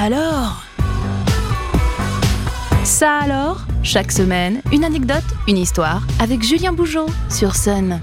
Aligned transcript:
alors 0.00 0.62
Ça 2.84 3.18
alors 3.18 3.66
Chaque 3.82 4.12
semaine, 4.12 4.62
une 4.72 4.84
anecdote, 4.84 5.24
une 5.46 5.58
histoire 5.58 6.02
avec 6.18 6.42
Julien 6.42 6.72
Bougeot 6.72 7.06
sur 7.28 7.54
Sun. 7.54 8.00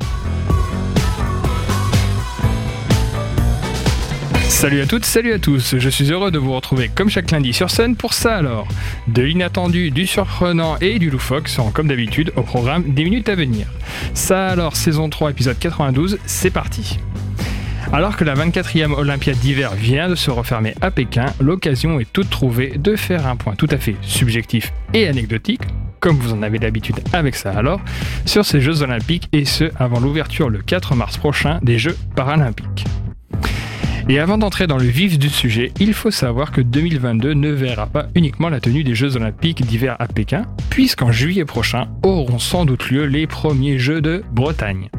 Salut 4.47 4.81
à 4.81 4.85
toutes, 4.85 5.05
salut 5.05 5.33
à 5.33 5.39
tous, 5.39 5.77
je 5.77 5.89
suis 5.89 6.11
heureux 6.11 6.31
de 6.31 6.39
vous 6.39 6.53
retrouver 6.53 6.89
comme 6.93 7.09
chaque 7.09 7.31
lundi 7.31 7.53
sur 7.53 7.69
Sun 7.69 7.95
pour 7.95 8.13
ça 8.13 8.35
alors. 8.35 8.67
De 9.07 9.23
l'inattendu, 9.23 9.91
du 9.91 10.05
surprenant 10.05 10.77
et 10.81 10.99
du 10.99 11.09
loufoque 11.09 11.47
seront 11.47 11.71
comme 11.71 11.87
d'habitude 11.87 12.31
au 12.35 12.43
programme 12.43 12.93
des 12.93 13.03
minutes 13.03 13.29
à 13.29 13.35
venir. 13.35 13.67
Ça 14.13 14.47
alors, 14.47 14.75
saison 14.75 15.09
3, 15.09 15.31
épisode 15.31 15.59
92, 15.59 16.19
c'est 16.25 16.51
parti. 16.51 16.99
Alors 17.93 18.17
que 18.17 18.25
la 18.25 18.35
24e 18.35 18.93
Olympiade 18.93 19.37
d'hiver 19.37 19.73
vient 19.73 20.09
de 20.09 20.15
se 20.15 20.29
refermer 20.29 20.75
à 20.81 20.91
Pékin, 20.91 21.27
l'occasion 21.39 21.99
est 21.99 22.11
toute 22.11 22.29
trouvée 22.29 22.77
de 22.77 22.95
faire 22.97 23.25
un 23.25 23.37
point 23.37 23.55
tout 23.55 23.67
à 23.71 23.77
fait 23.77 23.95
subjectif 24.01 24.73
et 24.93 25.07
anecdotique, 25.07 25.61
comme 26.01 26.17
vous 26.17 26.33
en 26.33 26.43
avez 26.43 26.59
l'habitude 26.59 26.97
avec 27.13 27.35
ça 27.35 27.51
alors, 27.51 27.79
sur 28.25 28.45
ces 28.45 28.59
Jeux 28.59 28.81
Olympiques 28.81 29.29
et 29.31 29.45
ce 29.45 29.71
avant 29.79 30.01
l'ouverture 30.01 30.49
le 30.49 30.59
4 30.59 30.95
mars 30.95 31.17
prochain 31.17 31.59
des 31.63 31.79
Jeux 31.79 31.97
Paralympiques. 32.15 32.85
Et 34.09 34.19
avant 34.19 34.37
d'entrer 34.37 34.67
dans 34.67 34.77
le 34.77 34.85
vif 34.85 35.17
du 35.17 35.29
sujet, 35.29 35.71
il 35.79 35.93
faut 35.93 36.11
savoir 36.11 36.51
que 36.51 36.61
2022 36.61 37.33
ne 37.33 37.49
verra 37.49 37.87
pas 37.87 38.07
uniquement 38.15 38.49
la 38.49 38.59
tenue 38.59 38.83
des 38.83 38.95
Jeux 38.95 39.15
Olympiques 39.15 39.65
d'hiver 39.65 39.95
à 39.99 40.07
Pékin, 40.07 40.45
puisqu'en 40.69 41.11
juillet 41.11 41.45
prochain 41.45 41.87
auront 42.03 42.39
sans 42.39 42.65
doute 42.65 42.89
lieu 42.89 43.05
les 43.05 43.27
premiers 43.27 43.79
Jeux 43.79 44.01
de 44.01 44.23
Bretagne. 44.31 44.89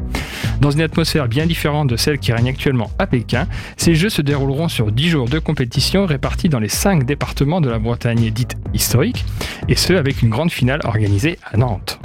Dans 0.61 0.71
une 0.71 0.81
atmosphère 0.81 1.27
bien 1.27 1.45
différente 1.45 1.89
de 1.89 1.95
celle 1.95 2.19
qui 2.19 2.33
règne 2.33 2.49
actuellement 2.49 2.91
à 2.99 3.07
Pékin, 3.07 3.47
ces 3.77 3.95
Jeux 3.95 4.09
se 4.09 4.21
dérouleront 4.21 4.67
sur 4.67 4.91
10 4.91 5.09
jours 5.09 5.29
de 5.29 5.39
compétition 5.39 6.05
répartis 6.05 6.49
dans 6.49 6.59
les 6.59 6.69
5 6.69 7.05
départements 7.05 7.61
de 7.61 7.69
la 7.69 7.79
Bretagne 7.79 8.29
dite 8.29 8.57
historique, 8.73 9.25
et 9.69 9.75
ce 9.75 9.93
avec 9.93 10.21
une 10.21 10.29
grande 10.29 10.51
finale 10.51 10.81
organisée 10.83 11.39
à 11.49 11.55
Nantes. 11.57 11.99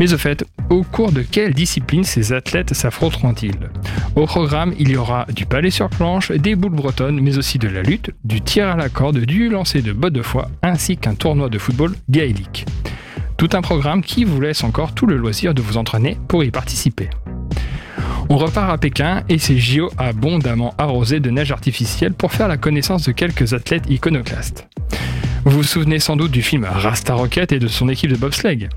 Mais 0.00 0.12
au 0.12 0.18
fait, 0.18 0.44
au 0.70 0.82
cours 0.82 1.12
de 1.12 1.22
quelle 1.22 1.52
discipline 1.54 2.04
ces 2.04 2.32
athlètes 2.32 2.74
s'affronteront-ils? 2.74 3.70
Au 4.16 4.26
programme, 4.26 4.74
il 4.78 4.90
y 4.90 4.96
aura 4.96 5.26
du 5.34 5.46
palais 5.46 5.70
sur 5.70 5.88
planche, 5.90 6.32
des 6.32 6.56
boules 6.56 6.74
bretonnes, 6.74 7.20
mais 7.20 7.38
aussi 7.38 7.58
de 7.58 7.68
la 7.68 7.82
lutte, 7.82 8.10
du 8.24 8.40
tir 8.40 8.68
à 8.68 8.76
la 8.76 8.88
corde, 8.88 9.18
du 9.18 9.48
lancer 9.48 9.82
de 9.82 9.92
bottes 9.92 10.14
de 10.14 10.22
foie, 10.22 10.48
ainsi 10.62 10.96
qu'un 10.96 11.14
tournoi 11.14 11.48
de 11.48 11.58
football 11.58 11.94
gaélique. 12.08 12.66
Tout 13.36 13.50
un 13.52 13.62
programme 13.62 14.02
qui 14.02 14.24
vous 14.24 14.40
laisse 14.40 14.64
encore 14.64 14.92
tout 14.92 15.06
le 15.06 15.16
loisir 15.16 15.54
de 15.54 15.62
vous 15.62 15.76
entraîner 15.76 16.18
pour 16.28 16.42
y 16.44 16.50
participer. 16.50 17.10
On 18.32 18.36
repart 18.36 18.70
à 18.70 18.78
Pékin 18.78 19.24
et 19.28 19.38
c'est 19.38 19.58
JO 19.58 19.90
abondamment 19.98 20.72
arrosé 20.78 21.18
de 21.18 21.30
neige 21.30 21.50
artificielle 21.50 22.12
pour 22.12 22.32
faire 22.32 22.46
la 22.46 22.56
connaissance 22.56 23.04
de 23.04 23.10
quelques 23.10 23.54
athlètes 23.54 23.90
iconoclastes. 23.90 24.68
Vous 25.44 25.50
vous 25.50 25.62
souvenez 25.64 25.98
sans 25.98 26.14
doute 26.14 26.30
du 26.30 26.40
film 26.40 26.64
Rasta 26.64 27.14
Rocket 27.14 27.50
et 27.50 27.58
de 27.58 27.66
son 27.66 27.88
équipe 27.88 28.12
de 28.12 28.16
bobsleigh. 28.16 28.68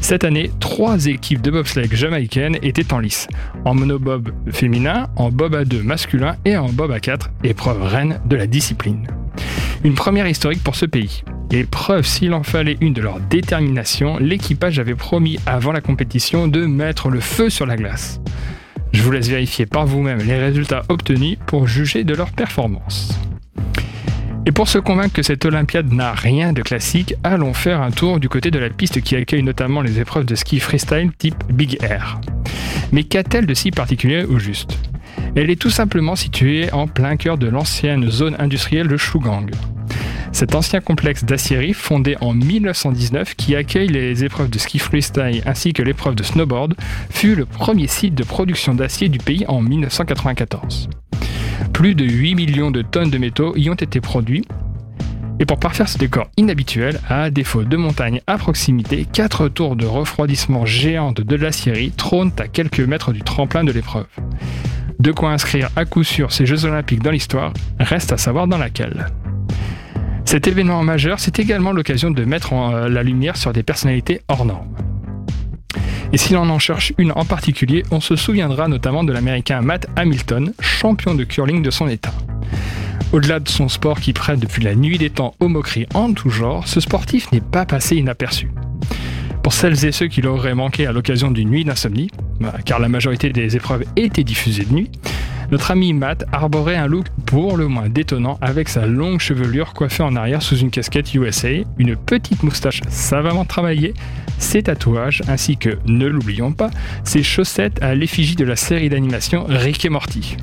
Cette 0.00 0.22
année, 0.22 0.52
trois 0.60 1.06
équipes 1.06 1.42
de 1.42 1.50
bobsleigh 1.50 1.88
jamaïcaines 1.90 2.58
étaient 2.62 2.92
en 2.92 3.00
lice. 3.00 3.26
En 3.64 3.74
monobob 3.74 4.30
féminin, 4.52 5.08
en 5.16 5.30
bob 5.30 5.56
à 5.56 5.64
2 5.64 5.82
masculin 5.82 6.36
et 6.44 6.56
en 6.56 6.68
bob 6.68 6.92
à 6.92 7.00
4, 7.00 7.30
épreuve 7.42 7.82
reine 7.82 8.20
de 8.26 8.36
la 8.36 8.46
discipline. 8.46 9.08
Une 9.82 9.94
première 9.94 10.28
historique 10.28 10.62
pour 10.62 10.76
ce 10.76 10.86
pays. 10.86 11.24
Et 11.50 11.64
preuve 11.64 12.06
s'il 12.06 12.32
en 12.32 12.44
fallait 12.44 12.78
une 12.80 12.92
de 12.92 13.02
leur 13.02 13.18
détermination, 13.18 14.18
l'équipage 14.18 14.78
avait 14.78 14.94
promis 14.94 15.40
avant 15.46 15.72
la 15.72 15.80
compétition 15.80 16.46
de 16.46 16.64
mettre 16.64 17.08
le 17.08 17.18
feu 17.18 17.50
sur 17.50 17.66
la 17.66 17.74
glace. 17.74 18.20
Je 18.92 19.02
vous 19.02 19.10
laisse 19.10 19.28
vérifier 19.28 19.66
par 19.66 19.86
vous-même 19.86 20.18
les 20.18 20.38
résultats 20.38 20.82
obtenus 20.88 21.38
pour 21.46 21.66
juger 21.66 22.04
de 22.04 22.14
leur 22.14 22.30
performance. 22.30 23.18
Et 24.46 24.52
pour 24.52 24.68
se 24.68 24.78
convaincre 24.78 25.14
que 25.14 25.22
cette 25.22 25.44
Olympiade 25.44 25.92
n'a 25.92 26.12
rien 26.12 26.52
de 26.52 26.62
classique, 26.62 27.14
allons 27.22 27.54
faire 27.54 27.82
un 27.82 27.90
tour 27.90 28.18
du 28.18 28.28
côté 28.28 28.50
de 28.50 28.58
la 28.58 28.70
piste 28.70 29.00
qui 29.02 29.14
accueille 29.14 29.42
notamment 29.42 29.82
les 29.82 30.00
épreuves 30.00 30.24
de 30.24 30.34
ski 30.34 30.60
freestyle 30.60 31.10
type 31.16 31.44
Big 31.52 31.78
Air. 31.82 32.20
Mais 32.90 33.04
qu'a-t-elle 33.04 33.46
de 33.46 33.54
si 33.54 33.70
particulier 33.70 34.24
au 34.24 34.38
juste? 34.38 34.78
Elle 35.36 35.50
est 35.50 35.60
tout 35.60 35.70
simplement 35.70 36.16
située 36.16 36.72
en 36.72 36.88
plein 36.88 37.16
cœur 37.16 37.38
de 37.38 37.48
l'ancienne 37.48 38.10
zone 38.10 38.34
industrielle 38.38 38.88
de 38.88 38.96
Shugang. 38.96 39.50
Cet 40.32 40.54
ancien 40.54 40.80
complexe 40.80 41.24
d'acierie 41.24 41.74
fondé 41.74 42.16
en 42.20 42.32
1919 42.32 43.34
qui 43.34 43.56
accueille 43.56 43.88
les 43.88 44.24
épreuves 44.24 44.48
de 44.48 44.58
ski 44.58 44.78
freestyle 44.78 45.42
ainsi 45.44 45.72
que 45.72 45.82
l'épreuve 45.82 46.14
de 46.14 46.22
snowboard 46.22 46.74
fut 47.10 47.34
le 47.34 47.46
premier 47.46 47.88
site 47.88 48.14
de 48.14 48.22
production 48.22 48.74
d'acier 48.74 49.08
du 49.08 49.18
pays 49.18 49.44
en 49.48 49.60
1994. 49.60 50.88
Plus 51.72 51.94
de 51.94 52.04
8 52.04 52.34
millions 52.36 52.70
de 52.70 52.82
tonnes 52.82 53.10
de 53.10 53.18
métaux 53.18 53.54
y 53.56 53.68
ont 53.70 53.74
été 53.74 54.00
produits. 54.00 54.46
Et 55.40 55.46
pour 55.46 55.58
parfaire 55.58 55.88
ce 55.88 55.98
décor 55.98 56.28
inhabituel, 56.36 57.00
à 57.08 57.30
défaut 57.30 57.64
de 57.64 57.76
montagnes 57.76 58.20
à 58.26 58.36
proximité, 58.36 59.06
quatre 59.10 59.48
tours 59.48 59.74
de 59.74 59.86
refroidissement 59.86 60.66
géantes 60.66 61.22
de 61.22 61.36
l'acierie 61.36 61.92
trônent 61.92 62.32
à 62.38 62.46
quelques 62.46 62.80
mètres 62.80 63.12
du 63.12 63.22
tremplin 63.22 63.64
de 63.64 63.72
l'épreuve. 63.72 64.08
De 64.98 65.12
quoi 65.12 65.30
inscrire 65.32 65.70
à 65.76 65.86
coup 65.86 66.04
sûr 66.04 66.30
ces 66.30 66.44
Jeux 66.44 66.66
Olympiques 66.66 67.02
dans 67.02 67.10
l'histoire, 67.10 67.54
reste 67.78 68.12
à 68.12 68.18
savoir 68.18 68.46
dans 68.46 68.58
laquelle. 68.58 69.06
Cet 70.30 70.46
événement 70.46 70.84
majeur, 70.84 71.18
c'est 71.18 71.40
également 71.40 71.72
l'occasion 71.72 72.12
de 72.12 72.24
mettre 72.24 72.52
euh, 72.52 72.88
la 72.88 73.02
lumière 73.02 73.36
sur 73.36 73.52
des 73.52 73.64
personnalités 73.64 74.20
hors 74.28 74.44
normes. 74.44 74.68
Et 76.12 76.18
si 76.18 76.34
l'on 76.34 76.48
en 76.48 76.60
cherche 76.60 76.92
une 76.98 77.10
en 77.16 77.24
particulier, 77.24 77.82
on 77.90 77.98
se 77.98 78.14
souviendra 78.14 78.68
notamment 78.68 79.02
de 79.02 79.12
l'américain 79.12 79.60
Matt 79.60 79.88
Hamilton, 79.96 80.52
champion 80.60 81.16
de 81.16 81.24
curling 81.24 81.64
de 81.64 81.70
son 81.72 81.88
état. 81.88 82.12
Au-delà 83.12 83.40
de 83.40 83.48
son 83.48 83.68
sport 83.68 83.98
qui 83.98 84.12
prête 84.12 84.38
depuis 84.38 84.62
la 84.62 84.76
nuit 84.76 84.98
des 84.98 85.10
temps 85.10 85.34
aux 85.40 85.48
moqueries 85.48 85.88
en 85.94 86.12
tout 86.12 86.30
genre, 86.30 86.68
ce 86.68 86.78
sportif 86.78 87.32
n'est 87.32 87.40
pas 87.40 87.66
passé 87.66 87.96
inaperçu. 87.96 88.52
Pour 89.42 89.52
celles 89.52 89.84
et 89.84 89.90
ceux 89.90 90.06
qui 90.06 90.22
l'auraient 90.22 90.54
manqué 90.54 90.86
à 90.86 90.92
l'occasion 90.92 91.32
d'une 91.32 91.50
nuit 91.50 91.64
d'insomnie, 91.64 92.08
bah, 92.38 92.54
car 92.64 92.78
la 92.78 92.88
majorité 92.88 93.30
des 93.30 93.56
épreuves 93.56 93.82
étaient 93.96 94.22
diffusées 94.22 94.64
de 94.64 94.72
nuit, 94.72 94.92
notre 95.50 95.72
ami 95.72 95.92
Matt 95.92 96.24
arborait 96.30 96.76
un 96.76 96.86
look 96.86 97.06
pour 97.26 97.56
le 97.56 97.66
moins 97.66 97.88
détonnant 97.88 98.38
avec 98.40 98.68
sa 98.68 98.86
longue 98.86 99.18
chevelure 99.18 99.74
coiffée 99.74 100.04
en 100.04 100.14
arrière 100.14 100.42
sous 100.42 100.56
une 100.56 100.70
casquette 100.70 101.12
USA, 101.14 101.48
une 101.78 101.96
petite 101.96 102.42
moustache 102.44 102.82
savamment 102.88 103.44
travaillée, 103.44 103.94
ses 104.38 104.62
tatouages 104.62 105.22
ainsi 105.28 105.56
que, 105.56 105.78
ne 105.86 106.06
l'oublions 106.06 106.52
pas, 106.52 106.70
ses 107.02 107.24
chaussettes 107.24 107.82
à 107.82 107.94
l'effigie 107.96 108.36
de 108.36 108.44
la 108.44 108.56
série 108.56 108.88
d'animation 108.88 109.44
Rick 109.48 109.84
et 109.84 109.88
Morty. 109.88 110.36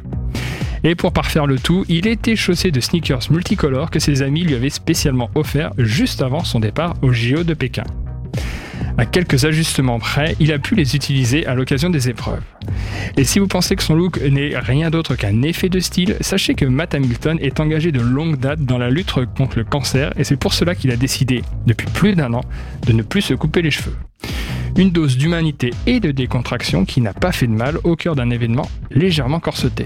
Et 0.84 0.96
pour 0.96 1.14
parfaire 1.14 1.48
le 1.48 1.58
tout, 1.58 1.86
il 1.88 2.06
était 2.06 2.36
chaussé 2.36 2.72
de 2.72 2.80
sneakers 2.80 3.32
multicolores 3.32 3.90
que 3.90 4.00
ses 4.00 4.22
amis 4.22 4.44
lui 4.44 4.56
avaient 4.56 4.70
spécialement 4.70 5.30
offerts 5.36 5.72
juste 5.78 6.22
avant 6.22 6.44
son 6.44 6.60
départ 6.60 6.94
au 7.02 7.14
JO 7.14 7.44
de 7.44 7.54
Pékin. 7.54 7.84
À 9.00 9.06
quelques 9.06 9.46
ajustements 9.46 10.00
près, 10.00 10.36
il 10.40 10.52
a 10.52 10.58
pu 10.58 10.74
les 10.74 10.96
utiliser 10.96 11.46
à 11.46 11.54
l'occasion 11.54 11.92
des 11.92 12.10
épreuves. 12.10 12.42
Et 13.16 13.24
si 13.24 13.38
vous 13.38 13.46
pensez 13.46 13.76
que 13.76 13.84
son 13.84 13.94
look 13.94 14.20
n'est 14.20 14.58
rien 14.58 14.90
d'autre 14.90 15.16
qu'un 15.16 15.44
effet 15.44 15.70
de 15.70 15.80
style, 15.80 16.18
sachez 16.22 16.56
que 16.56 16.66
Matt 16.66 16.96
Hamilton 16.96 17.38
est 17.40 17.60
engagé 17.60 17.92
de 17.92 18.02
longue 18.02 18.40
date 18.40 18.62
dans 18.62 18.80
la 18.80 18.90
lutte 18.90 19.14
contre 19.38 19.60
le 19.60 19.64
cancer 19.64 20.14
et 20.18 20.24
c'est 20.24 20.36
pour 20.36 20.54
cela 20.54 20.74
qu'il 20.74 20.90
a 20.90 20.96
décidé, 20.96 21.44
depuis 21.68 21.88
plus 21.88 22.16
d'un 22.16 22.34
an, 22.34 22.42
de 22.88 22.94
ne 22.94 23.04
plus 23.04 23.22
se 23.22 23.36
couper 23.36 23.62
les 23.62 23.72
cheveux. 23.72 23.96
Une 24.78 24.90
dose 24.90 25.16
d'humanité 25.16 25.72
et 25.86 26.00
de 26.00 26.10
décontraction 26.10 26.84
qui 26.84 27.00
n'a 27.02 27.14
pas 27.14 27.32
fait 27.32 27.48
de 27.48 27.52
mal 27.52 27.78
au 27.84 27.96
cœur 27.96 28.16
d'un 28.16 28.32
événement 28.32 28.68
légèrement 28.90 29.40
corseté. 29.40 29.86